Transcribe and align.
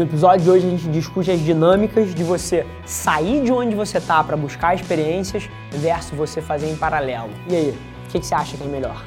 No 0.00 0.06
episódio 0.06 0.44
de 0.44 0.50
hoje 0.50 0.66
a 0.66 0.70
gente 0.70 0.88
discute 0.88 1.30
as 1.30 1.38
dinâmicas 1.40 2.14
de 2.14 2.24
você 2.24 2.64
sair 2.86 3.44
de 3.44 3.52
onde 3.52 3.76
você 3.76 3.98
está 3.98 4.24
para 4.24 4.34
buscar 4.34 4.74
experiências 4.74 5.46
versus 5.72 6.16
você 6.16 6.40
fazer 6.40 6.70
em 6.70 6.74
paralelo. 6.74 7.28
E 7.46 7.54
aí, 7.54 7.78
o 8.06 8.08
que, 8.08 8.18
que 8.18 8.24
você 8.24 8.34
acha 8.34 8.56
que 8.56 8.64
é 8.64 8.66
melhor? 8.66 9.04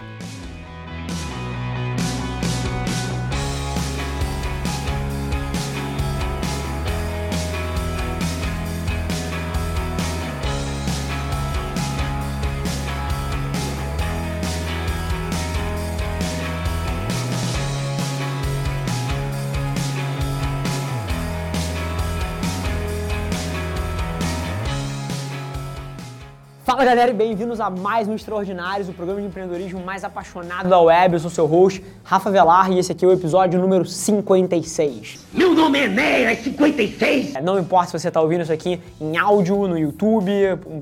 Fala 26.74 26.86
galera 26.86 27.12
e 27.12 27.14
bem-vindos 27.14 27.62
a 27.62 27.70
mais 27.70 28.08
um 28.08 28.16
Extraordinários, 28.16 28.90
o 28.90 28.94
programa 28.94 29.22
de 29.22 29.28
empreendedorismo 29.28 29.80
mais 29.86 30.04
apaixonado 30.04 30.68
da 30.68 30.80
web. 30.82 31.14
Eu 31.14 31.20
sou 31.20 31.30
seu 31.30 31.46
host, 31.46 31.84
Rafa 32.04 32.32
Velar, 32.32 32.72
e 32.72 32.80
esse 32.80 32.92
aqui 32.92 33.06
é 33.06 33.08
o 33.08 33.12
episódio 33.12 33.62
número 33.62 33.86
56. 33.86 35.28
Meu 35.32 35.54
nome 35.54 35.78
é 35.78 35.88
Neia, 35.88 36.32
é 36.32 36.36
56! 36.36 37.36
É, 37.36 37.42
não 37.44 37.60
importa 37.60 37.92
se 37.92 38.00
você 38.00 38.08
está 38.08 38.20
ouvindo 38.20 38.42
isso 38.42 38.52
aqui 38.52 38.82
em 39.00 39.16
áudio, 39.18 39.68
no 39.68 39.78
YouTube, 39.78 40.32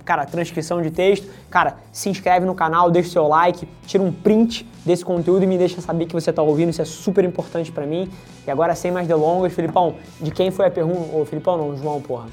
cara, 0.05 0.25
transcrição 0.25 0.81
de 0.81 0.91
texto. 0.91 1.27
Cara, 1.49 1.75
se 1.91 2.07
inscreve 2.07 2.45
no 2.45 2.55
canal, 2.55 2.89
deixa 2.89 3.09
o 3.09 3.11
seu 3.11 3.27
like, 3.27 3.67
tira 3.85 4.01
um 4.01 4.13
print 4.13 4.65
desse 4.85 5.03
conteúdo 5.03 5.43
e 5.43 5.45
me 5.45 5.57
deixa 5.57 5.81
saber 5.81 6.05
que 6.05 6.13
você 6.13 6.29
está 6.29 6.41
ouvindo, 6.41 6.69
isso 6.69 6.81
é 6.81 6.85
super 6.85 7.25
importante 7.25 7.69
para 7.69 7.85
mim. 7.85 8.09
E 8.47 8.49
agora, 8.49 8.75
sem 8.75 8.91
mais 8.91 9.09
delongas, 9.09 9.51
Filipão, 9.51 9.95
de 10.21 10.31
quem 10.31 10.51
foi 10.51 10.67
a 10.67 10.71
pergunta... 10.71 11.13
Ô, 11.13 11.25
Filipão 11.25 11.57
não, 11.57 11.75
João, 11.75 11.99
porra. 11.99 12.27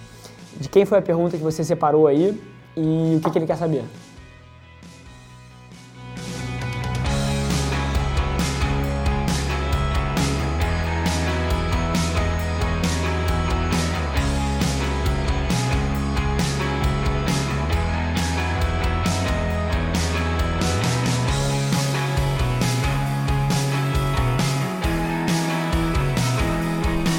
De 0.60 0.69
quem 0.69 0.84
foi 0.84 0.98
a 0.98 1.02
pergunta 1.02 1.36
que 1.36 1.42
você 1.42 1.64
separou 1.64 2.06
aí? 2.06 2.41
E 2.78 3.16
o 3.16 3.20
que, 3.20 3.30
que 3.30 3.38
ele 3.38 3.46
quer 3.46 3.56
saber. 3.56 3.84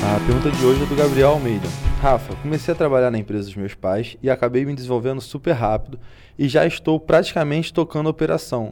A 0.02 0.20
pergunta 0.26 0.52
de 0.52 0.66
hoje 0.66 0.84
é 0.84 0.86
do 0.86 0.96
Gabriel 0.96 1.32
Almeida. 1.32 1.89
Rafa, 2.02 2.34
comecei 2.38 2.74
a 2.74 2.78
trabalhar 2.78 3.12
na 3.12 3.18
empresa 3.18 3.48
dos 3.48 3.58
meus 3.58 3.76
pais 3.76 4.16
e 4.24 4.30
acabei 4.30 4.64
me 4.64 4.74
desenvolvendo 4.74 5.20
super 5.20 5.52
rápido 5.52 6.00
e 6.38 6.48
já 6.48 6.66
estou 6.66 6.98
praticamente 6.98 7.74
tocando 7.74 8.08
a 8.08 8.10
operação. 8.10 8.72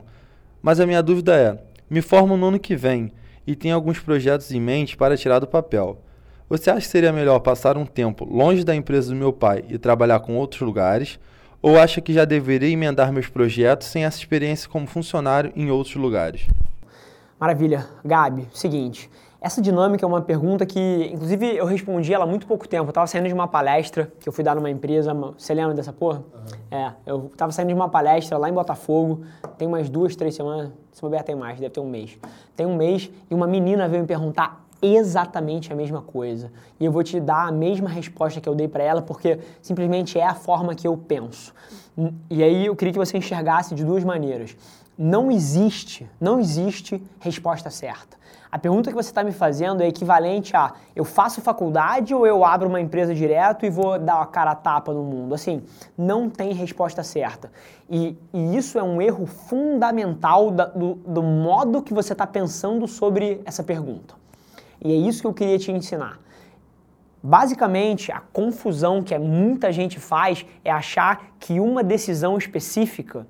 Mas 0.61 0.79
a 0.79 0.85
minha 0.85 1.03
dúvida 1.03 1.35
é: 1.35 1.61
me 1.89 2.01
formo 2.01 2.37
no 2.37 2.47
ano 2.47 2.57
que 2.57 2.73
vem 2.73 3.11
e 3.45 3.53
tenho 3.53 3.75
alguns 3.75 3.99
projetos 3.99 4.53
em 4.53 4.61
mente 4.61 4.95
para 4.95 5.17
tirar 5.17 5.39
do 5.39 5.47
papel. 5.47 6.01
Você 6.47 6.69
acha 6.69 6.79
que 6.79 6.87
seria 6.87 7.11
melhor 7.11 7.39
passar 7.39 7.75
um 7.75 7.85
tempo 7.85 8.23
longe 8.23 8.63
da 8.63 8.73
empresa 8.73 9.09
do 9.09 9.15
meu 9.17 9.33
pai 9.33 9.65
e 9.67 9.77
trabalhar 9.77 10.21
com 10.21 10.37
outros 10.37 10.61
lugares? 10.61 11.19
Ou 11.61 11.77
acha 11.77 11.99
que 11.99 12.13
já 12.13 12.23
deveria 12.23 12.69
emendar 12.69 13.11
meus 13.11 13.27
projetos 13.27 13.87
sem 13.87 14.05
essa 14.05 14.19
experiência 14.19 14.69
como 14.69 14.87
funcionário 14.87 15.51
em 15.53 15.69
outros 15.69 15.97
lugares? 15.97 16.47
Maravilha. 17.37 17.89
Gabi, 18.05 18.47
seguinte. 18.53 19.09
Essa 19.39 19.61
dinâmica 19.61 20.03
é 20.03 20.07
uma 20.07 20.21
pergunta 20.21 20.65
que, 20.65 21.09
inclusive, 21.13 21.55
eu 21.55 21.65
respondi 21.65 22.11
ela 22.11 22.23
há 22.23 22.27
muito 22.27 22.47
pouco 22.47 22.67
tempo. 22.67 22.85
Eu 22.85 22.89
estava 22.89 23.05
saindo 23.05 23.27
de 23.27 23.33
uma 23.33 23.47
palestra 23.47 24.11
que 24.19 24.27
eu 24.27 24.33
fui 24.33 24.43
dar 24.43 24.55
numa 24.55 24.69
empresa. 24.69 25.13
Você 25.13 25.53
lembra 25.53 25.75
dessa 25.75 25.93
porra? 25.93 26.23
Uhum. 26.33 26.77
É, 26.77 26.93
eu 27.05 27.29
estava 27.31 27.51
saindo 27.51 27.67
de 27.67 27.75
uma 27.75 27.87
palestra 27.87 28.35
lá 28.37 28.49
em 28.49 28.53
Botafogo, 28.53 29.21
tem 29.57 29.67
umas 29.67 29.89
duas, 29.89 30.15
três 30.15 30.33
semanas. 30.33 30.71
Se 30.91 31.01
bobear, 31.01 31.23
tem 31.23 31.35
mais, 31.35 31.59
deve 31.59 31.69
ter 31.71 31.79
um 31.79 31.87
mês. 31.87 32.17
Tem 32.55 32.65
um 32.65 32.75
mês 32.75 33.11
e 33.29 33.35
uma 33.35 33.45
menina 33.45 33.87
veio 33.87 34.01
me 34.01 34.07
perguntar 34.07 34.65
exatamente 34.81 35.71
a 35.71 35.75
mesma 35.75 36.01
coisa. 36.01 36.51
E 36.79 36.85
eu 36.85 36.91
vou 36.91 37.03
te 37.03 37.19
dar 37.19 37.47
a 37.47 37.51
mesma 37.51 37.89
resposta 37.89 38.41
que 38.41 38.49
eu 38.49 38.55
dei 38.55 38.67
para 38.67 38.83
ela, 38.83 39.03
porque 39.03 39.39
simplesmente 39.61 40.17
é 40.17 40.25
a 40.25 40.33
forma 40.33 40.73
que 40.73 40.87
eu 40.87 40.97
penso. 40.97 41.53
E 42.29 42.43
aí 42.43 42.65
eu 42.65 42.75
queria 42.75 42.93
que 42.93 42.99
você 42.99 43.17
enxergasse 43.17 43.75
de 43.75 43.83
duas 43.83 44.03
maneiras. 44.03 44.55
Não 44.97 45.29
existe, 45.29 46.09
não 46.19 46.39
existe 46.39 47.03
resposta 47.19 47.69
certa. 47.69 48.17
A 48.51 48.57
pergunta 48.57 48.89
que 48.89 48.95
você 48.95 49.09
está 49.09 49.23
me 49.23 49.31
fazendo 49.31 49.83
é 49.83 49.87
equivalente 49.87 50.55
a 50.55 50.73
eu 50.95 51.05
faço 51.05 51.41
faculdade 51.41 52.15
ou 52.15 52.25
eu 52.25 52.43
abro 52.43 52.67
uma 52.67 52.81
empresa 52.81 53.13
direto 53.13 53.65
e 53.65 53.69
vou 53.69 53.99
dar 53.99 54.21
a 54.21 54.25
cara 54.25 54.51
a 54.51 54.55
tapa 54.55 54.93
no 54.93 55.03
mundo? 55.03 55.35
Assim, 55.35 55.61
não 55.97 56.29
tem 56.29 56.53
resposta 56.53 57.03
certa. 57.03 57.51
E, 57.89 58.17
e 58.33 58.57
isso 58.57 58.79
é 58.79 58.83
um 58.83 59.01
erro 59.01 59.25
fundamental 59.25 60.49
da, 60.49 60.65
do, 60.65 60.95
do 60.95 61.21
modo 61.21 61.83
que 61.83 61.93
você 61.93 62.13
está 62.13 62.25
pensando 62.25 62.87
sobre 62.87 63.41
essa 63.45 63.63
pergunta. 63.63 64.15
E 64.83 64.91
é 64.91 64.95
isso 64.95 65.21
que 65.21 65.27
eu 65.27 65.33
queria 65.33 65.59
te 65.59 65.71
ensinar. 65.71 66.19
Basicamente, 67.21 68.11
a 68.11 68.21
confusão 68.21 69.03
que 69.03 69.17
muita 69.19 69.71
gente 69.71 69.99
faz 69.99 70.45
é 70.63 70.71
achar 70.71 71.33
que 71.39 71.59
uma 71.59 71.83
decisão 71.83 72.37
específica 72.37 73.27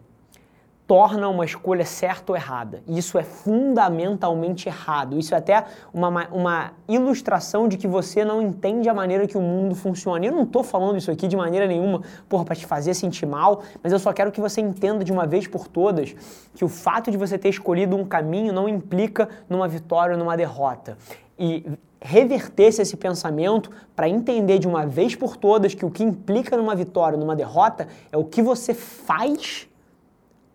torna 0.87 1.27
uma 1.27 1.43
escolha 1.43 1.85
certa 1.85 2.31
ou 2.31 2.35
errada. 2.37 2.81
Isso 2.87 3.17
é 3.17 3.23
fundamentalmente 3.23 4.69
errado. 4.69 5.19
Isso 5.19 5.35
é 5.35 5.37
até 5.37 5.65
uma, 5.93 6.27
uma 6.29 6.71
ilustração 6.87 7.67
de 7.67 7.77
que 7.77 7.87
você 7.87 8.23
não 8.23 8.41
entende 8.41 8.87
a 8.87 8.93
maneira 8.93 9.27
que 9.27 9.37
o 9.37 9.41
mundo 9.41 9.75
funciona. 9.75 10.25
Eu 10.25 10.31
não 10.31 10.43
estou 10.43 10.63
falando 10.63 10.97
isso 10.97 11.11
aqui 11.11 11.27
de 11.27 11.35
maneira 11.35 11.67
nenhuma, 11.67 12.01
para 12.29 12.55
te 12.55 12.65
fazer 12.65 12.93
sentir 12.93 13.25
mal, 13.25 13.61
mas 13.83 13.91
eu 13.91 13.99
só 13.99 14.13
quero 14.13 14.31
que 14.31 14.39
você 14.39 14.61
entenda 14.61 15.03
de 15.03 15.11
uma 15.11 15.27
vez 15.27 15.45
por 15.45 15.67
todas 15.67 16.15
que 16.55 16.63
o 16.63 16.69
fato 16.69 17.11
de 17.11 17.17
você 17.17 17.37
ter 17.37 17.49
escolhido 17.49 17.97
um 17.97 18.05
caminho 18.05 18.53
não 18.53 18.69
implica 18.69 19.27
numa 19.49 19.67
vitória 19.67 20.13
ou 20.13 20.19
numa 20.19 20.37
derrota. 20.37 20.97
E 21.37 21.65
reverter-se 21.99 22.81
esse 22.81 22.95
pensamento 22.95 23.69
para 23.93 24.07
entender 24.07 24.59
de 24.59 24.67
uma 24.67 24.85
vez 24.85 25.15
por 25.15 25.35
todas 25.35 25.73
que 25.73 25.85
o 25.85 25.91
que 25.91 26.03
implica 26.03 26.55
numa 26.55 26.75
vitória 26.75 27.15
ou 27.15 27.19
numa 27.19 27.35
derrota 27.35 27.87
é 28.09 28.17
o 28.17 28.23
que 28.23 28.41
você 28.41 28.73
faz 28.73 29.67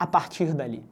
a 0.02 0.06
partir 0.06 0.52
dali. 0.52 0.82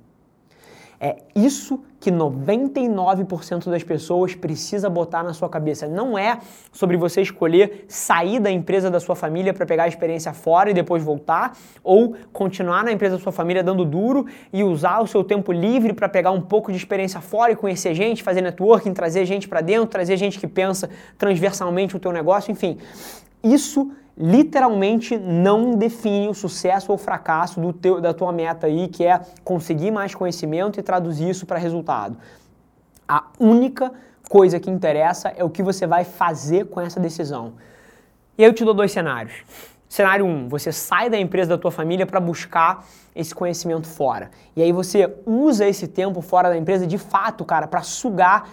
É 1.02 1.16
isso 1.34 1.82
que 1.98 2.12
99% 2.12 3.70
das 3.70 3.82
pessoas 3.82 4.34
precisa 4.34 4.90
botar 4.90 5.22
na 5.22 5.32
sua 5.32 5.48
cabeça. 5.48 5.88
Não 5.88 6.16
é 6.18 6.38
sobre 6.70 6.94
você 6.98 7.22
escolher 7.22 7.86
sair 7.88 8.38
da 8.38 8.50
empresa 8.50 8.90
da 8.90 9.00
sua 9.00 9.16
família 9.16 9.54
para 9.54 9.64
pegar 9.64 9.84
a 9.84 9.88
experiência 9.88 10.34
fora 10.34 10.70
e 10.70 10.74
depois 10.74 11.02
voltar, 11.02 11.56
ou 11.82 12.14
continuar 12.34 12.84
na 12.84 12.92
empresa 12.92 13.16
da 13.16 13.22
sua 13.22 13.32
família 13.32 13.62
dando 13.62 13.82
duro 13.86 14.26
e 14.52 14.62
usar 14.62 15.00
o 15.00 15.06
seu 15.06 15.24
tempo 15.24 15.50
livre 15.52 15.94
para 15.94 16.06
pegar 16.06 16.32
um 16.32 16.42
pouco 16.42 16.70
de 16.70 16.76
experiência 16.76 17.22
fora 17.22 17.50
e 17.52 17.56
conhecer 17.56 17.94
gente, 17.94 18.22
fazer 18.22 18.42
networking, 18.42 18.92
trazer 18.92 19.24
gente 19.24 19.48
para 19.48 19.62
dentro, 19.62 19.86
trazer 19.86 20.18
gente 20.18 20.38
que 20.38 20.46
pensa 20.46 20.90
transversalmente 21.16 21.96
o 21.96 21.98
teu 21.98 22.12
negócio, 22.12 22.52
enfim. 22.52 22.76
Isso 23.42 23.90
literalmente 24.20 25.16
não 25.16 25.74
define 25.74 26.28
o 26.28 26.34
sucesso 26.34 26.92
ou 26.92 26.98
fracasso 26.98 27.58
do 27.58 27.72
teu, 27.72 28.02
da 28.02 28.12
tua 28.12 28.30
meta 28.30 28.66
aí, 28.66 28.86
que 28.86 29.06
é 29.06 29.18
conseguir 29.42 29.90
mais 29.90 30.14
conhecimento 30.14 30.78
e 30.78 30.82
traduzir 30.82 31.30
isso 31.30 31.46
para 31.46 31.58
resultado. 31.58 32.18
A 33.08 33.24
única 33.38 33.90
coisa 34.28 34.60
que 34.60 34.70
interessa 34.70 35.32
é 35.34 35.42
o 35.42 35.48
que 35.48 35.62
você 35.62 35.86
vai 35.86 36.04
fazer 36.04 36.66
com 36.66 36.80
essa 36.80 37.00
decisão. 37.00 37.54
E 38.36 38.44
eu 38.44 38.52
te 38.52 38.62
dou 38.62 38.74
dois 38.74 38.92
cenários. 38.92 39.42
Cenário 39.88 40.26
1, 40.26 40.28
um, 40.28 40.48
você 40.48 40.70
sai 40.70 41.08
da 41.08 41.18
empresa 41.18 41.50
da 41.50 41.58
tua 41.58 41.70
família 41.70 42.06
para 42.06 42.20
buscar 42.20 42.86
esse 43.16 43.34
conhecimento 43.34 43.88
fora. 43.88 44.30
E 44.54 44.62
aí 44.62 44.70
você 44.70 45.12
usa 45.26 45.66
esse 45.66 45.88
tempo 45.88 46.20
fora 46.20 46.50
da 46.50 46.56
empresa 46.56 46.86
de 46.86 46.98
fato, 46.98 47.44
cara, 47.44 47.66
para 47.66 47.82
sugar 47.82 48.48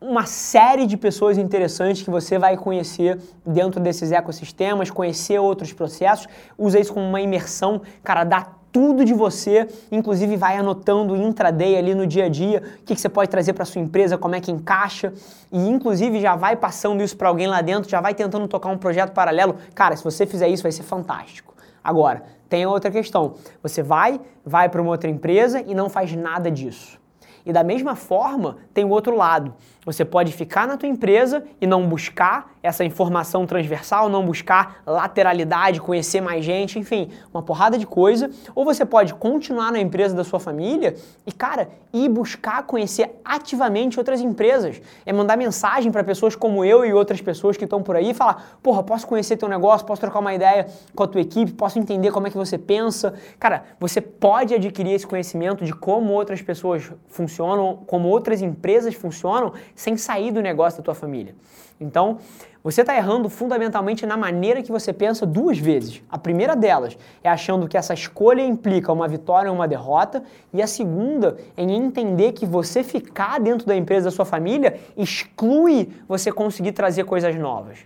uma 0.00 0.24
série 0.24 0.86
de 0.86 0.96
pessoas 0.96 1.36
interessantes 1.36 2.02
que 2.02 2.10
você 2.10 2.38
vai 2.38 2.56
conhecer 2.56 3.18
dentro 3.44 3.78
desses 3.78 4.10
ecossistemas, 4.10 4.90
conhecer 4.90 5.38
outros 5.38 5.72
processos, 5.72 6.26
usa 6.56 6.80
isso 6.80 6.94
como 6.94 7.06
uma 7.06 7.20
imersão, 7.20 7.82
cara, 8.02 8.24
dá 8.24 8.46
tudo 8.72 9.04
de 9.04 9.12
você, 9.12 9.68
inclusive 9.90 10.36
vai 10.36 10.56
anotando 10.56 11.16
intraday 11.16 11.76
ali 11.76 11.94
no 11.94 12.06
dia 12.06 12.26
a 12.26 12.28
dia, 12.28 12.62
o 12.80 12.84
que, 12.84 12.94
que 12.94 13.00
você 13.00 13.08
pode 13.08 13.28
trazer 13.28 13.52
para 13.52 13.64
sua 13.64 13.80
empresa, 13.80 14.16
como 14.16 14.34
é 14.34 14.40
que 14.40 14.50
encaixa, 14.50 15.12
e 15.52 15.68
inclusive 15.68 16.20
já 16.20 16.36
vai 16.36 16.56
passando 16.56 17.02
isso 17.02 17.16
para 17.16 17.28
alguém 17.28 17.46
lá 17.46 17.60
dentro, 17.60 17.90
já 17.90 18.00
vai 18.00 18.14
tentando 18.14 18.46
tocar 18.46 18.68
um 18.70 18.78
projeto 18.78 19.12
paralelo. 19.12 19.56
Cara, 19.74 19.96
se 19.96 20.04
você 20.04 20.24
fizer 20.24 20.48
isso 20.48 20.62
vai 20.62 20.72
ser 20.72 20.84
fantástico. 20.84 21.54
Agora, 21.82 22.22
tem 22.48 22.64
outra 22.64 22.90
questão. 22.90 23.34
Você 23.62 23.82
vai, 23.82 24.20
vai 24.44 24.68
para 24.68 24.80
uma 24.80 24.90
outra 24.90 25.10
empresa 25.10 25.60
e 25.66 25.74
não 25.74 25.88
faz 25.88 26.14
nada 26.14 26.50
disso. 26.50 27.00
E 27.44 27.52
da 27.52 27.64
mesma 27.64 27.96
forma, 27.96 28.58
tem 28.74 28.84
o 28.84 28.90
outro 28.90 29.16
lado 29.16 29.54
Você 29.84 30.04
pode 30.04 30.32
ficar 30.32 30.66
na 30.68 30.76
tua 30.76 30.88
empresa 30.88 31.42
e 31.60 31.66
não 31.66 31.86
buscar 31.88 32.52
essa 32.62 32.84
informação 32.84 33.46
transversal, 33.46 34.10
não 34.10 34.24
buscar 34.24 34.82
lateralidade, 34.86 35.80
conhecer 35.80 36.20
mais 36.20 36.44
gente, 36.44 36.78
enfim, 36.78 37.08
uma 37.32 37.42
porrada 37.42 37.78
de 37.78 37.86
coisa. 37.86 38.30
Ou 38.54 38.64
você 38.64 38.84
pode 38.84 39.14
continuar 39.14 39.72
na 39.72 39.80
empresa 39.80 40.14
da 40.14 40.22
sua 40.22 40.38
família 40.38 40.94
e, 41.26 41.32
cara, 41.32 41.70
ir 41.92 42.08
buscar 42.08 42.62
conhecer 42.64 43.18
ativamente 43.24 43.98
outras 43.98 44.20
empresas. 44.20 44.80
É 45.06 45.12
mandar 45.12 45.38
mensagem 45.38 45.90
para 45.90 46.04
pessoas 46.04 46.36
como 46.36 46.62
eu 46.62 46.84
e 46.84 46.92
outras 46.92 47.22
pessoas 47.22 47.56
que 47.56 47.64
estão 47.64 47.82
por 47.82 47.96
aí 47.96 48.10
e 48.10 48.14
falar: 48.14 48.58
porra, 48.62 48.82
posso 48.82 49.06
conhecer 49.06 49.38
teu 49.38 49.48
negócio, 49.48 49.86
posso 49.86 50.00
trocar 50.00 50.18
uma 50.18 50.34
ideia 50.34 50.66
com 50.94 51.02
a 51.02 51.06
tua 51.06 51.22
equipe, 51.22 51.52
posso 51.52 51.78
entender 51.78 52.10
como 52.10 52.26
é 52.26 52.30
que 52.30 52.36
você 52.36 52.58
pensa. 52.58 53.14
Cara, 53.38 53.64
você 53.80 54.02
pode 54.02 54.54
adquirir 54.54 54.92
esse 54.92 55.06
conhecimento 55.06 55.64
de 55.64 55.72
como 55.72 56.12
outras 56.12 56.42
pessoas 56.42 56.92
funcionam, 57.08 57.78
como 57.86 58.08
outras 58.08 58.42
empresas 58.42 58.94
funcionam 58.94 59.54
sem 59.80 59.96
sair 59.96 60.30
do 60.30 60.42
negócio 60.42 60.78
da 60.78 60.84
tua 60.84 60.94
família. 60.94 61.34
Então, 61.80 62.18
você 62.62 62.82
está 62.82 62.94
errando 62.94 63.30
fundamentalmente 63.30 64.04
na 64.04 64.14
maneira 64.14 64.62
que 64.62 64.70
você 64.70 64.92
pensa 64.92 65.24
duas 65.24 65.58
vezes. 65.58 66.02
A 66.10 66.18
primeira 66.18 66.54
delas 66.54 66.98
é 67.24 67.30
achando 67.30 67.66
que 67.66 67.78
essa 67.78 67.94
escolha 67.94 68.42
implica 68.42 68.92
uma 68.92 69.08
vitória 69.08 69.50
ou 69.50 69.56
uma 69.56 69.66
derrota, 69.66 70.22
e 70.52 70.60
a 70.60 70.66
segunda 70.66 71.38
é 71.56 71.62
em 71.62 71.74
entender 71.74 72.32
que 72.32 72.44
você 72.44 72.82
ficar 72.82 73.40
dentro 73.40 73.66
da 73.66 73.74
empresa 73.74 74.10
da 74.10 74.10
sua 74.10 74.26
família 74.26 74.78
exclui 74.94 75.88
você 76.06 76.30
conseguir 76.30 76.72
trazer 76.72 77.04
coisas 77.04 77.34
novas. 77.34 77.78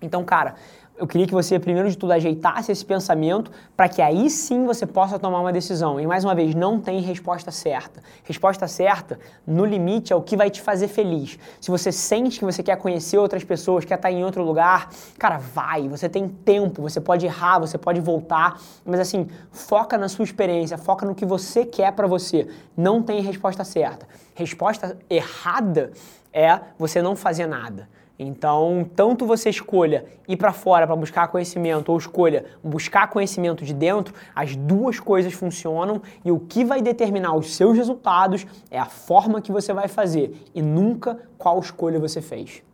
Então, 0.00 0.24
cara, 0.24 0.54
eu 0.98 1.06
queria 1.06 1.26
que 1.26 1.32
você, 1.32 1.58
primeiro 1.58 1.88
de 1.88 1.96
tudo, 1.96 2.12
ajeitasse 2.12 2.72
esse 2.72 2.84
pensamento 2.84 3.50
para 3.76 3.88
que 3.88 4.02
aí 4.02 4.28
sim 4.28 4.66
você 4.66 4.84
possa 4.84 5.18
tomar 5.18 5.40
uma 5.40 5.52
decisão. 5.52 6.00
E 6.00 6.06
mais 6.06 6.24
uma 6.24 6.34
vez, 6.34 6.54
não 6.54 6.80
tem 6.80 7.00
resposta 7.00 7.52
certa. 7.52 8.02
Resposta 8.24 8.66
certa, 8.66 9.18
no 9.46 9.64
limite, 9.64 10.12
é 10.12 10.16
o 10.16 10.20
que 10.20 10.36
vai 10.36 10.50
te 10.50 10.60
fazer 10.60 10.88
feliz. 10.88 11.38
Se 11.60 11.70
você 11.70 11.92
sente 11.92 12.40
que 12.40 12.44
você 12.44 12.62
quer 12.62 12.76
conhecer 12.76 13.16
outras 13.16 13.44
pessoas, 13.44 13.84
quer 13.84 13.94
estar 13.94 14.10
em 14.10 14.24
outro 14.24 14.42
lugar, 14.42 14.90
cara, 15.18 15.38
vai. 15.38 15.88
Você 15.88 16.08
tem 16.08 16.28
tempo, 16.28 16.82
você 16.82 17.00
pode 17.00 17.24
errar, 17.24 17.60
você 17.60 17.78
pode 17.78 18.00
voltar. 18.00 18.60
Mas 18.84 18.98
assim, 18.98 19.28
foca 19.52 19.96
na 19.96 20.08
sua 20.08 20.24
experiência, 20.24 20.76
foca 20.76 21.06
no 21.06 21.14
que 21.14 21.24
você 21.24 21.64
quer 21.64 21.92
para 21.92 22.08
você. 22.08 22.48
Não 22.76 23.02
tem 23.02 23.22
resposta 23.22 23.62
certa. 23.62 24.06
Resposta 24.34 24.98
errada 25.08 25.92
é 26.32 26.60
você 26.76 27.00
não 27.00 27.14
fazer 27.14 27.46
nada. 27.46 27.88
Então, 28.18 28.88
tanto 28.96 29.24
você 29.24 29.48
escolha 29.48 30.06
ir 30.26 30.36
para 30.36 30.52
fora 30.52 30.86
para 30.86 30.96
buscar 30.96 31.28
conhecimento 31.28 31.90
ou 31.92 31.98
escolha 31.98 32.46
buscar 32.62 33.08
conhecimento 33.08 33.64
de 33.64 33.72
dentro, 33.72 34.12
as 34.34 34.56
duas 34.56 34.98
coisas 34.98 35.32
funcionam 35.32 36.02
e 36.24 36.32
o 36.32 36.40
que 36.40 36.64
vai 36.64 36.82
determinar 36.82 37.34
os 37.36 37.54
seus 37.54 37.76
resultados 37.76 38.44
é 38.70 38.78
a 38.78 38.86
forma 38.86 39.40
que 39.40 39.52
você 39.52 39.72
vai 39.72 39.86
fazer 39.86 40.34
e 40.52 40.60
nunca 40.60 41.20
qual 41.38 41.60
escolha 41.60 42.00
você 42.00 42.20
fez. 42.20 42.67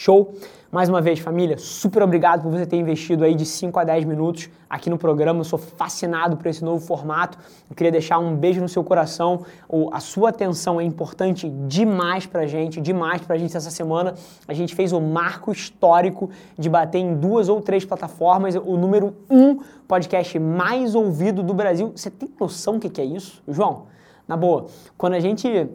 Show? 0.00 0.32
Mais 0.70 0.88
uma 0.88 1.00
vez, 1.00 1.18
família, 1.18 1.58
super 1.58 2.04
obrigado 2.04 2.42
por 2.42 2.52
você 2.52 2.64
ter 2.64 2.76
investido 2.76 3.24
aí 3.24 3.34
de 3.34 3.44
5 3.44 3.80
a 3.80 3.82
10 3.82 4.04
minutos 4.04 4.48
aqui 4.70 4.88
no 4.88 4.96
programa. 4.96 5.40
Eu 5.40 5.44
sou 5.44 5.58
fascinado 5.58 6.36
por 6.36 6.46
esse 6.46 6.64
novo 6.64 6.86
formato. 6.86 7.36
Eu 7.68 7.74
queria 7.74 7.90
deixar 7.90 8.20
um 8.20 8.36
beijo 8.36 8.60
no 8.60 8.68
seu 8.68 8.84
coração. 8.84 9.44
A 9.90 9.98
sua 9.98 10.28
atenção 10.28 10.80
é 10.80 10.84
importante 10.84 11.50
demais 11.66 12.26
pra 12.26 12.46
gente, 12.46 12.80
demais 12.80 13.22
pra 13.22 13.36
gente 13.36 13.56
essa 13.56 13.72
semana. 13.72 14.14
A 14.46 14.54
gente 14.54 14.72
fez 14.72 14.92
o 14.92 15.00
marco 15.00 15.50
histórico 15.50 16.30
de 16.56 16.70
bater 16.70 16.98
em 16.98 17.16
duas 17.16 17.48
ou 17.48 17.60
três 17.60 17.84
plataformas 17.84 18.54
o 18.54 18.76
número 18.76 19.16
um 19.28 19.58
podcast 19.88 20.38
mais 20.38 20.94
ouvido 20.94 21.42
do 21.42 21.52
Brasil. 21.52 21.90
Você 21.96 22.08
tem 22.08 22.30
noção 22.38 22.78
do 22.78 22.88
que 22.88 23.00
é 23.00 23.04
isso, 23.04 23.42
João? 23.48 23.86
Na 24.28 24.36
boa, 24.36 24.66
quando 24.96 25.14
a 25.14 25.20
gente 25.20 25.68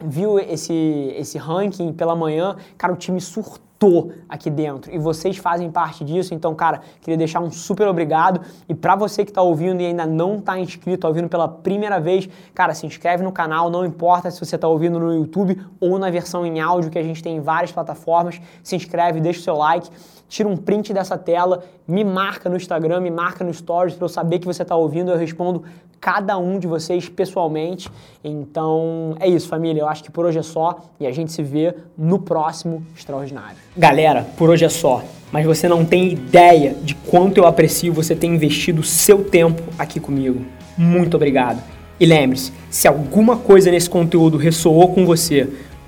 viu 0.00 0.38
esse, 0.38 1.14
esse 1.16 1.38
ranking 1.38 1.92
pela 1.92 2.14
manhã, 2.14 2.56
cara, 2.76 2.92
o 2.92 2.96
time 2.96 3.20
surtou 3.20 4.12
aqui 4.28 4.50
dentro. 4.50 4.92
E 4.92 4.98
vocês 4.98 5.36
fazem 5.36 5.70
parte 5.70 6.04
disso, 6.04 6.34
então, 6.34 6.54
cara, 6.54 6.80
queria 7.00 7.16
deixar 7.16 7.40
um 7.40 7.50
super 7.50 7.86
obrigado. 7.86 8.40
E 8.68 8.74
para 8.74 8.96
você 8.96 9.24
que 9.24 9.32
tá 9.32 9.40
ouvindo 9.40 9.80
e 9.80 9.86
ainda 9.86 10.04
não 10.04 10.40
tá 10.40 10.58
inscrito, 10.58 11.02
tá 11.02 11.08
ouvindo 11.08 11.28
pela 11.28 11.48
primeira 11.48 12.00
vez, 12.00 12.28
cara, 12.54 12.74
se 12.74 12.86
inscreve 12.86 13.22
no 13.22 13.30
canal, 13.30 13.70
não 13.70 13.84
importa 13.84 14.30
se 14.30 14.40
você 14.40 14.58
tá 14.58 14.66
ouvindo 14.66 14.98
no 14.98 15.14
YouTube 15.14 15.60
ou 15.80 15.98
na 15.98 16.10
versão 16.10 16.44
em 16.44 16.60
áudio 16.60 16.90
que 16.90 16.98
a 16.98 17.02
gente 17.02 17.22
tem 17.22 17.36
em 17.36 17.40
várias 17.40 17.70
plataformas, 17.70 18.40
se 18.62 18.74
inscreve, 18.74 19.20
deixa 19.20 19.40
o 19.40 19.42
seu 19.42 19.56
like, 19.56 19.88
tira 20.28 20.48
um 20.48 20.56
print 20.56 20.92
dessa 20.92 21.16
tela, 21.16 21.64
me 21.86 22.04
marca 22.04 22.48
no 22.48 22.56
Instagram, 22.56 23.00
me 23.00 23.10
marca 23.10 23.42
no 23.42 23.52
Stories 23.52 23.94
para 23.94 24.04
eu 24.04 24.08
saber 24.08 24.38
que 24.38 24.46
você 24.46 24.62
está 24.62 24.76
ouvindo. 24.76 25.10
Eu 25.10 25.16
respondo 25.16 25.64
cada 26.00 26.36
um 26.38 26.58
de 26.58 26.66
vocês 26.66 27.08
pessoalmente. 27.08 27.88
Então 28.22 29.16
é 29.18 29.28
isso, 29.28 29.48
família. 29.48 29.80
Eu 29.80 29.88
acho 29.88 30.04
que 30.04 30.10
por 30.10 30.24
hoje 30.24 30.38
é 30.38 30.42
só 30.42 30.78
e 31.00 31.06
a 31.06 31.12
gente 31.12 31.32
se 31.32 31.42
vê 31.42 31.74
no 31.96 32.18
próximo 32.18 32.84
Extraordinário. 32.96 33.56
Galera, 33.76 34.26
por 34.36 34.50
hoje 34.50 34.64
é 34.64 34.68
só. 34.68 35.02
Mas 35.32 35.44
você 35.44 35.68
não 35.68 35.84
tem 35.84 36.12
ideia 36.12 36.74
de 36.82 36.94
quanto 36.94 37.38
eu 37.38 37.46
aprecio 37.46 37.92
você 37.92 38.14
ter 38.14 38.26
investido 38.26 38.82
seu 38.82 39.24
tempo 39.24 39.62
aqui 39.78 40.00
comigo. 40.00 40.44
Muito 40.76 41.16
obrigado. 41.16 41.62
E 42.00 42.06
lembre-se, 42.06 42.52
se 42.70 42.86
alguma 42.86 43.36
coisa 43.36 43.70
nesse 43.70 43.90
conteúdo 43.90 44.38
ressoou 44.38 44.94
com 44.94 45.04
você, 45.04 45.52